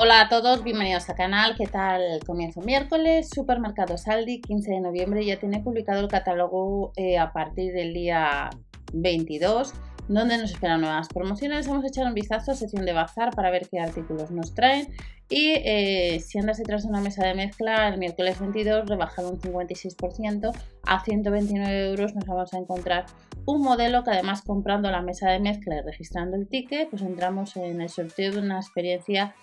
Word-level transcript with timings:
Hola 0.00 0.20
a 0.20 0.28
todos, 0.28 0.62
bienvenidos 0.62 1.10
al 1.10 1.16
canal. 1.16 1.56
¿Qué 1.56 1.66
tal? 1.66 2.20
Comienzo 2.24 2.60
miércoles, 2.60 3.30
Supermercado 3.34 3.98
Saldi, 3.98 4.40
15 4.40 4.70
de 4.70 4.80
noviembre. 4.80 5.26
Ya 5.26 5.40
tiene 5.40 5.58
publicado 5.58 5.98
el 5.98 6.06
catálogo 6.06 6.92
eh, 6.94 7.18
a 7.18 7.32
partir 7.32 7.72
del 7.72 7.92
día 7.92 8.48
22, 8.92 9.74
donde 10.06 10.38
nos 10.38 10.52
esperan 10.52 10.82
nuevas 10.82 11.08
promociones. 11.08 11.66
Vamos 11.66 11.82
a 11.82 11.88
echar 11.88 12.06
un 12.06 12.14
vistazo 12.14 12.52
a 12.52 12.54
sección 12.54 12.86
de 12.86 12.92
bazar 12.92 13.34
para 13.34 13.50
ver 13.50 13.66
qué 13.68 13.80
artículos 13.80 14.30
nos 14.30 14.54
traen. 14.54 14.86
Y 15.28 15.54
eh, 15.56 16.20
si 16.20 16.38
andas 16.38 16.58
detrás 16.58 16.84
de 16.84 16.90
una 16.90 17.00
mesa 17.00 17.26
de 17.26 17.34
mezcla, 17.34 17.88
el 17.88 17.98
miércoles 17.98 18.38
22 18.38 18.88
rebajado 18.88 19.30
un 19.30 19.40
56% 19.40 20.52
a 20.86 21.04
129 21.04 21.90
euros 21.90 22.14
nos 22.14 22.24
vamos 22.24 22.54
a 22.54 22.58
encontrar 22.58 23.06
un 23.46 23.62
modelo 23.62 24.04
que 24.04 24.12
además 24.12 24.42
comprando 24.42 24.92
la 24.92 25.02
mesa 25.02 25.28
de 25.28 25.40
mezcla 25.40 25.76
y 25.76 25.80
registrando 25.80 26.36
el 26.36 26.46
ticket, 26.46 26.88
pues 26.88 27.02
entramos 27.02 27.56
en 27.56 27.80
el 27.80 27.88
sorteo 27.88 28.30
de 28.30 28.38
una 28.38 28.60
experiencia 28.60 29.34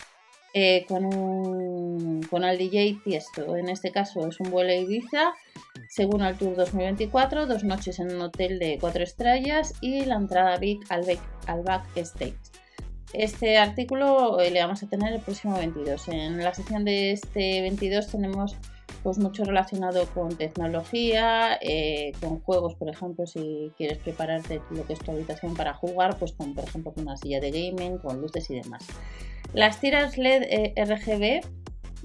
eh, 0.57 0.85
con, 0.87 1.03
un, 1.03 2.23
con 2.23 2.45
el 2.45 2.57
DJ 2.57 3.01
Tiesto. 3.03 3.57
En 3.57 3.67
este 3.67 3.91
caso 3.91 4.25
es 4.25 4.39
un 4.39 4.49
vuelo 4.49 4.71
a 4.71 4.75
Ibiza, 4.75 5.33
según 5.89 6.21
el 6.23 6.37
Tour 6.37 6.55
2024, 6.55 7.45
dos 7.45 7.65
noches 7.65 7.99
en 7.99 8.15
un 8.15 8.21
hotel 8.21 8.57
de 8.57 8.77
cuatro 8.79 9.03
estrellas 9.03 9.73
y 9.81 10.05
la 10.05 10.15
entrada 10.15 10.57
VIP 10.57 10.83
al, 10.87 11.03
al 11.47 11.61
backstage. 11.61 12.37
Este 13.11 13.57
artículo 13.57 14.39
eh, 14.39 14.49
le 14.49 14.61
vamos 14.61 14.81
a 14.81 14.87
tener 14.87 15.11
el 15.11 15.19
próximo 15.19 15.57
22. 15.57 16.07
En 16.07 16.37
la 16.41 16.53
sección 16.53 16.85
de 16.85 17.11
este 17.11 17.59
22 17.61 18.07
tenemos 18.07 18.55
pues 19.05 19.19
mucho 19.19 19.45
relacionado 19.45 20.07
con 20.15 20.35
tecnología, 20.35 21.59
eh, 21.61 22.11
con 22.19 22.39
juegos, 22.39 22.73
por 22.73 22.89
ejemplo, 22.89 23.27
si 23.27 23.71
quieres 23.77 23.99
prepararte 23.99 24.61
lo 24.71 24.83
que 24.87 24.93
es 24.93 24.99
tu 24.99 25.11
habitación 25.11 25.53
para 25.53 25.75
jugar, 25.75 26.17
pues 26.17 26.31
con, 26.31 26.55
por 26.55 26.63
ejemplo, 26.63 26.91
con 26.91 27.03
una 27.03 27.15
silla 27.15 27.39
de 27.39 27.51
gaming, 27.51 27.99
con 27.99 28.19
luces 28.19 28.49
y 28.49 28.55
demás. 28.55 28.83
Las 29.53 29.79
tiras 29.79 30.17
LED 30.17 30.41
eh, 30.49 30.73
RGB 30.83 31.45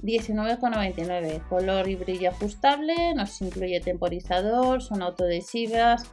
19,99, 0.03 1.47
color 1.49 1.89
y 1.89 1.95
brillo 1.95 2.29
ajustable, 2.29 3.15
nos 3.15 3.41
incluye 3.41 3.79
temporizador, 3.79 4.83
son 4.83 5.01
autoadhesivas, 5.01 6.03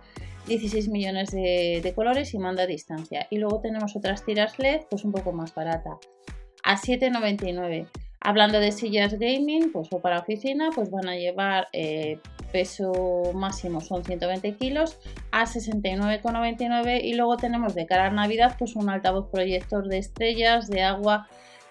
16 0.46 0.88
millones 0.88 1.32
de, 1.32 1.92
colores 1.94 2.32
y 2.32 2.38
manda 2.38 2.62
a 2.62 2.66
distancia. 2.66 3.26
Y 3.28 3.36
luego 3.36 3.60
tenemos 3.60 3.94
otras 3.94 4.24
tiras 4.24 4.58
LED, 4.58 4.86
pues 4.88 5.04
un 5.04 5.12
poco 5.12 5.32
más 5.32 5.54
barata, 5.54 5.98
a 6.64 6.78
7,99. 6.78 7.88
Hablando 8.20 8.58
de 8.60 8.72
sillas 8.72 9.14
gaming, 9.18 9.70
pues 9.72 9.88
o 9.92 10.00
para 10.00 10.18
oficina, 10.18 10.70
pues 10.74 10.90
van 10.90 11.08
a 11.08 11.16
llevar 11.16 11.68
eh, 11.72 12.18
peso 12.52 13.32
máximo 13.34 13.80
son 13.80 14.04
120 14.04 14.54
kilos 14.54 14.98
a 15.30 15.44
69,99 15.44 17.00
y 17.02 17.14
luego 17.14 17.36
tenemos 17.36 17.74
de 17.74 17.86
cara 17.86 18.06
a 18.06 18.10
Navidad 18.10 18.56
pues 18.58 18.76
un 18.76 18.88
altavoz 18.88 19.28
proyector 19.30 19.86
de 19.88 19.98
estrellas 19.98 20.68
de 20.68 20.82
agua 20.82 21.28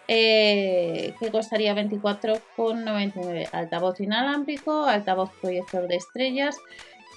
eh, 0.08 1.14
que 1.20 1.32
costaría 1.32 1.76
24,99 1.76 3.50
altavoz 3.52 4.00
inalámbrico, 4.00 4.86
altavoz 4.86 5.32
proyector 5.42 5.88
de 5.88 5.96
estrellas 5.96 6.56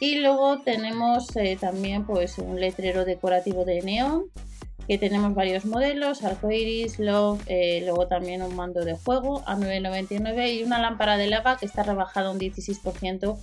y 0.00 0.16
luego 0.16 0.60
tenemos 0.62 1.36
eh, 1.36 1.56
también 1.60 2.04
pues 2.04 2.38
un 2.38 2.58
letrero 2.58 3.04
decorativo 3.04 3.64
de 3.64 3.82
neón 3.82 4.24
que 4.90 4.98
tenemos 4.98 5.36
varios 5.36 5.66
modelos, 5.66 6.24
arcoiris, 6.24 6.98
love, 6.98 7.40
eh, 7.46 7.80
luego 7.84 8.08
también 8.08 8.42
un 8.42 8.56
mando 8.56 8.84
de 8.84 8.96
juego 8.96 9.40
a 9.46 9.54
9,99 9.54 10.52
y 10.52 10.64
una 10.64 10.80
lámpara 10.80 11.16
de 11.16 11.28
lava 11.28 11.56
que 11.56 11.64
está 11.64 11.84
rebajada 11.84 12.32
un 12.32 12.40
16% 12.40 13.38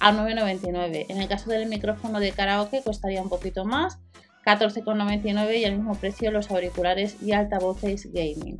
a 0.00 0.12
9,99. 0.12 1.06
En 1.08 1.22
el 1.22 1.28
caso 1.28 1.48
del 1.48 1.66
micrófono 1.66 2.20
de 2.20 2.32
karaoke 2.32 2.82
costaría 2.82 3.22
un 3.22 3.30
poquito 3.30 3.64
más, 3.64 4.00
14,99 4.44 5.60
y 5.60 5.64
al 5.64 5.76
mismo 5.76 5.94
precio 5.94 6.30
los 6.30 6.50
auriculares 6.50 7.16
y 7.22 7.32
altavoces 7.32 8.12
gaming. 8.12 8.58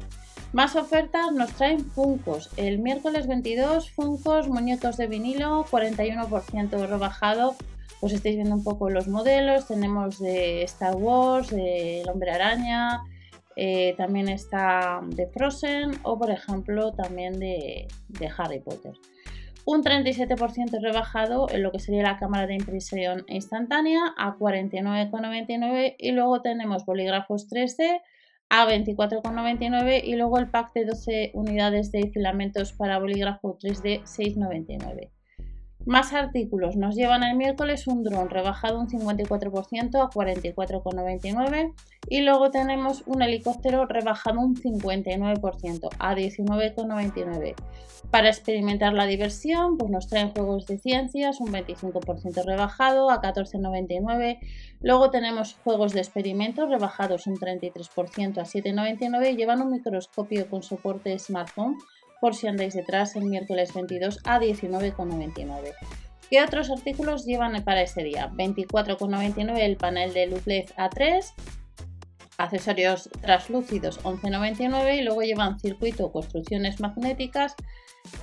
Más 0.55 0.75
ofertas 0.75 1.33
nos 1.33 1.53
traen 1.53 1.85
Funcos. 1.85 2.49
El 2.57 2.79
miércoles 2.79 3.27
22, 3.27 3.91
Funcos, 3.91 4.49
muñecos 4.49 4.97
de 4.97 5.07
vinilo, 5.07 5.67
41% 5.71 6.87
rebajado 6.87 7.57
pues 8.03 8.14
estáis 8.14 8.34
viendo 8.34 8.56
un 8.56 8.64
poco 8.64 8.91
los 8.91 9.07
modelos. 9.07 9.68
Tenemos 9.68 10.18
de 10.18 10.64
Star 10.64 10.96
Wars, 10.96 11.51
de 11.51 12.01
El 12.01 12.11
Hombre 12.11 12.33
Araña, 12.33 13.05
eh, 13.55 13.95
también 13.96 14.29
está 14.29 15.01
de 15.07 15.29
Frozen 15.29 15.92
o 16.02 16.18
por 16.18 16.33
ejemplo 16.33 16.91
también 16.95 17.39
de, 17.39 17.86
de 18.08 18.30
Harry 18.36 18.58
Potter. 18.58 18.95
Un 19.64 19.85
37% 19.85 20.83
rebajado 20.83 21.46
en 21.48 21.62
lo 21.62 21.70
que 21.70 21.79
sería 21.79 22.02
la 22.02 22.18
cámara 22.18 22.48
de 22.48 22.55
impresión 22.55 23.24
instantánea 23.29 24.12
a 24.18 24.36
49,99 24.36 25.95
y 25.96 26.11
luego 26.11 26.42
tenemos 26.42 26.85
bolígrafos 26.85 27.48
3D 27.48 28.01
a 28.48 28.67
24,99 28.67 30.01
y 30.02 30.17
luego 30.17 30.39
el 30.39 30.51
pack 30.51 30.73
de 30.73 30.86
12 30.86 31.30
unidades 31.35 31.92
de 31.92 32.11
filamentos 32.11 32.73
para 32.73 32.98
bolígrafo 32.98 33.57
3D 33.58 34.02
6,99. 34.02 35.22
Más 35.85 36.13
artículos. 36.13 36.77
Nos 36.77 36.95
llevan 36.95 37.25
el 37.25 37.37
miércoles 37.37 37.89
un 37.89 38.05
dron 38.05 38.31
rebajado 38.31 38.79
un 38.79 38.89
54% 38.89 40.01
a 40.01 40.11
44,99 40.11 41.73
y 42.09 42.20
luego 42.20 42.51
tenemos 42.51 43.03
un 43.07 43.23
helicóptero 43.23 43.87
rebajado 43.87 44.41
un 44.41 44.55
59% 44.55 45.89
a 45.98 46.15
19,99. 46.15 47.55
Para 48.11 48.29
experimentar 48.29 48.92
la 48.92 49.07
diversión, 49.07 49.77
pues 49.77 49.91
nos 49.91 50.07
traen 50.07 50.31
juegos 50.31 50.67
de 50.67 50.79
ciencias 50.79 51.41
un 51.41 51.53
25% 51.53 52.45
rebajado 52.45 53.11
a 53.11 53.21
14,99. 53.21 54.39
Luego 54.81 55.11
tenemos 55.11 55.55
juegos 55.65 55.92
de 55.92 56.01
experimentos 56.01 56.69
rebajados 56.69 57.27
un 57.27 57.37
33% 57.37 58.39
a 58.39 58.45
7,99 58.45 59.33
y 59.33 59.37
llevan 59.37 59.63
un 59.63 59.73
microscopio 59.73 60.48
con 60.48 60.63
soporte 60.63 61.19
smartphone 61.19 61.77
por 62.23 62.37
si 62.37 62.47
andáis 62.47 62.75
detrás 62.75 63.17
el 63.17 63.25
miércoles 63.25 63.75
22 63.75 64.21
a 64.23 64.39
19,99. 64.39 65.75
¿Qué 66.31 66.41
otros 66.41 66.71
artículos 66.71 67.27
llevan 67.27 67.61
para 67.65 67.83
ese 67.83 68.05
día? 68.05 68.31
24,99 68.31 69.59
el 69.59 69.77
panel 69.77 70.15
de 70.15 70.29
luz 70.29 70.47
LED 70.47 70.67
A3, 70.77 71.25
accesorios 72.39 73.11
translúcidos 73.21 74.01
11,99 74.05 74.99
y 75.01 75.03
luego 75.03 75.23
llevan 75.23 75.59
circuito 75.59 76.13
construcciones 76.13 76.79
magnéticas 76.79 77.57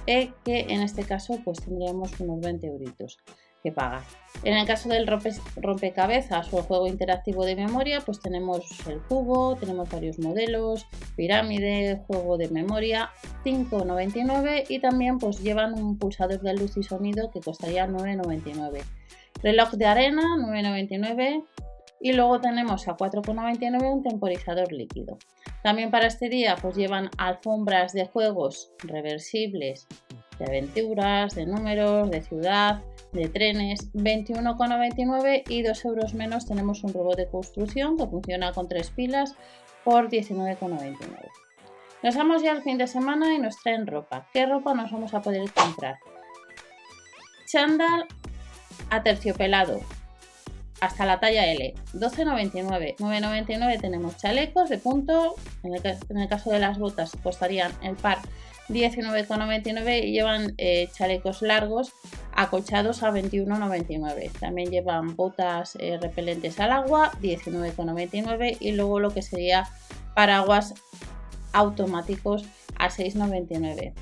eh, 0.08 0.31
que 0.46 0.62
en 0.70 0.81
este 0.81 1.04
caso 1.04 1.42
pues 1.44 1.60
tendríamos 1.60 2.18
unos 2.22 2.40
20 2.40 2.68
euritos 2.68 3.18
que 3.64 3.72
pagar. 3.72 4.03
En 4.44 4.56
el 4.56 4.66
caso 4.66 4.90
del 4.90 5.08
rompecabezas 5.58 6.53
o 6.53 6.64
juego 6.64 6.88
interactivo 6.88 7.46
de 7.46 7.56
memoria, 7.56 8.00
pues 8.02 8.20
tenemos 8.20 8.66
el 8.88 9.02
cubo, 9.02 9.56
tenemos 9.56 9.90
varios 9.90 10.20
modelos, 10.20 10.86
pirámide, 11.16 12.02
juego 12.08 12.38
de 12.38 12.50
memoria, 12.50 13.09
5,99 13.44 14.66
y 14.69 14.80
también 14.80 15.18
pues 15.18 15.42
llevan 15.42 15.74
un 15.74 15.98
pulsador 15.98 16.40
de 16.42 16.53
luz 16.53 16.78
y 16.78 16.84
sonido 16.84 17.31
que 17.31 17.42
costaría 17.42 17.88
9,99. 17.88 18.81
Reloj 19.42 19.72
de 19.72 19.86
arena, 19.86 20.24
9,99 20.38 21.44
y 22.02 22.14
luego 22.14 22.40
tenemos 22.40 22.88
a 22.88 22.96
4,99 22.96 23.94
un 23.94 24.03
temporizador 24.03 24.72
líquido. 24.72 25.18
También 25.64 25.92
para 25.92 26.08
este 26.08 26.30
día 26.30 26.56
pues 26.62 26.75
llevan 26.75 27.09
alfombras 27.18 27.92
de 27.94 28.06
juegos 28.06 28.72
reversibles, 28.80 29.88
de 30.38 30.46
aventuras, 30.46 31.36
de 31.36 31.46
números, 31.46 32.09
de 32.09 32.22
ciudad, 32.22 32.81
de 33.12 33.28
trenes 33.30 33.92
21,99 33.94 35.44
y 35.47 35.62
2 35.64 35.86
euros 35.86 36.14
menos 36.14 36.46
tenemos 36.46 36.84
un 36.84 36.94
robot 36.94 37.18
de 37.18 37.28
construcción 37.28 37.97
que 37.97 38.08
funciona 38.08 38.52
con 38.53 38.68
tres 38.68 38.92
pilas 38.92 39.36
por 39.84 40.09
19,99. 40.09 41.30
Nos 42.03 42.16
vamos 42.16 42.42
ya 42.42 42.52
al 42.52 42.62
fin 42.62 42.78
de 42.78 42.88
semana 42.88 43.34
y 43.34 43.40
nos 43.40 43.58
traen 43.58 43.88
ropa. 43.88 44.28
¿Qué 44.34 44.46
ropa 44.46 44.74
nos 44.74 44.92
vamos 44.92 45.14
a 45.14 45.22
poder 45.22 45.52
comprar? 45.52 45.98
Chandal 47.46 48.06
a 48.90 49.03
terciopelado 49.03 49.81
hasta 50.81 51.06
la 51.06 51.19
talla 51.19 51.46
L, 51.48 51.74
12,99. 51.94 52.96
9,99 52.98 53.81
tenemos 53.81 54.18
chalecos 54.18 54.69
de 54.69 54.78
punto. 54.78 55.36
En 55.64 55.75
el, 55.75 55.81
en 55.86 56.18
el, 56.18 56.30
caso 56.30 56.52
de 56.52 56.59
las 56.59 56.78
botas 56.80 57.12
costarían 57.22 57.72
el 57.81 57.96
par 57.96 58.19
19,99 58.69 60.04
y 60.04 60.12
llevan 60.12 60.54
eh, 60.57 60.89
chalecos 60.94 61.42
largos 61.42 61.92
acolchados 62.39 63.03
a 63.03 63.12
21,99. 63.12 64.31
También 64.39 64.71
llevan 64.71 65.18
botas 65.18 65.75
eh, 65.77 66.00
repelentes 66.01 66.57
al 66.62 66.71
agua, 66.71 67.12
19,99 67.21 68.56
y 68.62 68.71
luego 68.71 69.01
lo 69.01 69.13
que 69.13 69.21
sería 69.21 69.68
paraguas 70.15 70.74
automáticos 71.51 72.45
a 72.77 72.88
6,99. 72.88 73.94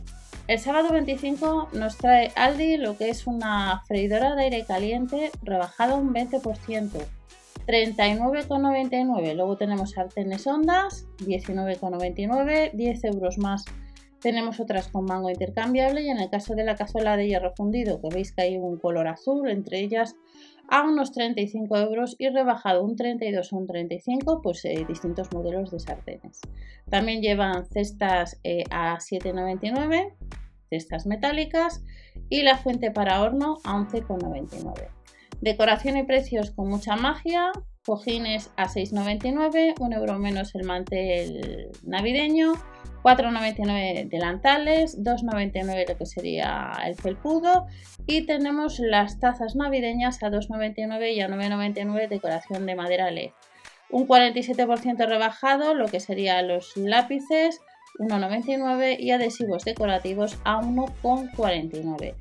El 0.47 0.59
sábado 0.59 0.91
25 0.91 1.69
nos 1.73 1.97
trae 1.97 2.31
Aldi 2.35 2.77
lo 2.77 2.95
que 2.95 3.09
es 3.09 3.25
una 3.25 3.83
freidora 3.87 4.35
de 4.35 4.43
aire 4.43 4.65
caliente 4.65 5.31
rebajada 5.41 5.95
un 5.95 6.13
20%. 6.13 6.91
39,99. 7.65 9.33
Luego 9.33 9.57
tenemos 9.57 9.91
sartenes 9.91 10.45
ondas, 10.45 11.07
19,99, 11.17 12.71
10 12.71 13.03
euros 13.03 13.39
más 13.39 13.65
tenemos 14.21 14.59
otras 14.59 14.87
con 14.87 15.05
mango 15.05 15.29
intercambiable 15.29 16.01
y 16.03 16.09
en 16.09 16.19
el 16.19 16.29
caso 16.29 16.55
de 16.55 16.63
la 16.63 16.75
cazuela 16.75 17.17
de 17.17 17.27
hierro 17.27 17.53
fundido, 17.55 18.01
que 18.01 18.09
veis 18.09 18.31
que 18.31 18.41
hay 18.41 18.57
un 18.57 18.77
color 18.77 19.07
azul, 19.07 19.49
entre 19.49 19.79
ellas 19.79 20.15
a 20.69 20.83
unos 20.83 21.11
35 21.13 21.77
euros 21.77 22.15
y 22.17 22.29
rebajado 22.29 22.83
un 22.83 22.95
32 22.95 23.53
o 23.53 23.57
un 23.57 23.67
35 23.67 24.41
pues 24.41 24.65
eh, 24.65 24.85
distintos 24.87 25.31
modelos 25.31 25.71
de 25.71 25.79
sartenes. 25.79 26.41
También 26.89 27.21
llevan 27.21 27.65
cestas 27.67 28.39
eh, 28.43 28.63
a 28.69 28.97
7,99, 28.97 30.13
cestas 30.69 31.05
metálicas 31.05 31.83
y 32.29 32.41
la 32.41 32.57
fuente 32.57 32.91
para 32.91 33.21
horno 33.21 33.57
a 33.63 33.73
11,99. 33.77 34.89
Decoración 35.39 35.97
y 35.97 36.03
precios 36.03 36.51
con 36.51 36.67
mucha 36.67 36.95
magia, 36.95 37.51
cojines 37.87 38.51
a 38.57 38.67
6,99, 38.67 39.75
un 39.79 39.93
euro 39.93 40.19
menos 40.19 40.53
el 40.55 40.65
mantel 40.65 41.71
navideño, 41.83 42.55
4,99 43.01 44.09
delantales, 44.09 45.01
2,99 45.01 45.87
lo 45.87 45.97
que 45.97 46.05
sería 46.05 46.73
el 46.85 46.95
felpudo 46.95 47.65
y 48.05 48.25
tenemos 48.25 48.79
las 48.79 49.21
tazas 49.21 49.55
navideñas 49.55 50.21
a 50.21 50.29
2,99 50.29 51.13
y 51.13 51.21
a 51.21 51.29
9,99 51.29 52.09
decoración 52.09 52.65
de 52.65 52.75
madera 52.75 53.09
LED. 53.09 53.31
Un 53.89 54.05
47% 54.05 55.07
rebajado 55.07 55.73
lo 55.73 55.87
que 55.87 56.01
serían 56.01 56.49
los 56.49 56.75
lápices 56.75 57.61
1,99 57.99 58.97
y 58.99 59.11
adhesivos 59.11 59.63
decorativos 59.63 60.37
a 60.43 60.59
1,49. 60.59 62.15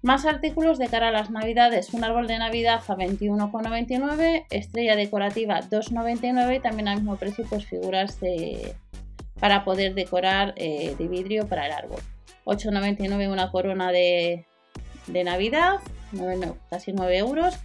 Más 0.00 0.26
artículos 0.26 0.78
de 0.78 0.86
cara 0.86 1.08
a 1.08 1.10
las 1.12 1.30
navidades, 1.30 1.92
un 1.92 2.04
árbol 2.04 2.28
de 2.28 2.38
navidad 2.38 2.80
a 2.86 2.96
21,99, 2.96 4.46
estrella 4.50 4.94
decorativa 4.94 5.60
2,99 5.60 6.56
y 6.56 6.60
también 6.60 6.88
al 6.88 6.98
mismo 6.98 7.16
precio 7.16 7.44
pues 7.48 7.66
figuras 7.66 8.20
de, 8.20 8.76
para 9.40 9.64
poder 9.64 9.94
decorar 9.94 10.54
eh, 10.56 10.94
de 10.96 11.08
vidrio 11.08 11.46
para 11.48 11.66
el 11.66 11.72
árbol. 11.72 12.00
8,99 12.44 13.30
una 13.30 13.50
corona 13.50 13.92
de, 13.92 14.46
Navidad, 15.08 15.76
casi 16.70 16.92
9 16.92 17.18
euros. 17.18 17.58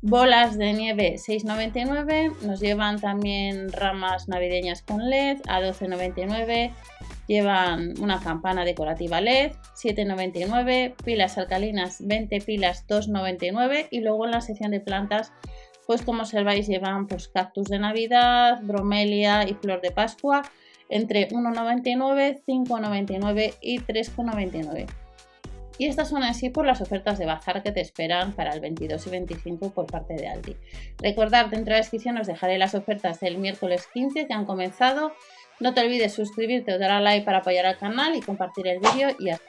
Bolas 0.00 0.56
de 0.56 0.72
nieve 0.72 1.16
6,99. 1.16 2.40
Nos 2.42 2.60
llevan 2.60 3.00
también 3.00 3.72
ramas 3.72 4.28
navideñas 4.28 4.82
con 4.82 5.08
LED 5.10 5.38
a 5.48 5.60
12,99. 5.60 6.72
Llevan 7.28 7.94
una 8.00 8.18
campana 8.20 8.64
decorativa 8.64 9.20
LED 9.20 9.52
7,99. 9.76 10.94
Pilas 11.04 11.38
alcalinas 11.38 11.98
20 12.00 12.40
pilas 12.40 12.86
2,99. 12.88 13.86
Y 13.90 14.00
luego 14.00 14.24
en 14.24 14.32
la 14.32 14.40
sección 14.40 14.72
de 14.72 14.80
plantas, 14.80 15.32
pues 15.86 16.02
como 16.02 16.22
observáis, 16.22 16.66
llevan 16.66 17.06
pues, 17.06 17.28
cactus 17.28 17.68
de 17.68 17.78
Navidad, 17.78 18.60
bromelia 18.62 19.48
y 19.48 19.54
flor 19.54 19.80
de 19.80 19.92
Pascua 19.92 20.42
entre 20.88 21.28
1,99, 21.28 22.42
5,99 22.46 23.54
y 23.60 23.80
3,99. 23.80 24.86
Y 25.78 25.86
estas 25.86 26.08
son 26.08 26.24
así 26.24 26.50
por 26.50 26.66
las 26.66 26.80
ofertas 26.80 27.18
de 27.18 27.26
bazar 27.26 27.62
que 27.62 27.70
te 27.70 27.80
esperan 27.80 28.32
para 28.32 28.52
el 28.52 28.60
22 28.60 29.06
y 29.06 29.10
25 29.10 29.70
por 29.70 29.86
parte 29.86 30.14
de 30.14 30.26
Aldi. 30.26 30.56
Recordad, 30.98 31.46
dentro 31.46 31.66
de 31.66 31.70
la 31.70 31.76
descripción 31.76 32.18
os 32.18 32.26
dejaré 32.26 32.58
las 32.58 32.74
ofertas 32.74 33.20
del 33.20 33.38
miércoles 33.38 33.86
15 33.94 34.26
que 34.26 34.34
han 34.34 34.44
comenzado. 34.44 35.12
No 35.60 35.74
te 35.74 35.80
olvides 35.80 36.14
suscribirte 36.14 36.72
o 36.74 36.78
dar 36.78 36.90
a 36.90 37.00
like 37.00 37.24
para 37.24 37.38
apoyar 37.38 37.66
al 37.66 37.78
canal 37.78 38.14
y 38.14 38.22
compartir 38.22 38.68
el 38.68 38.78
vídeo 38.78 39.08
y 39.18 39.30
hasta 39.30 39.44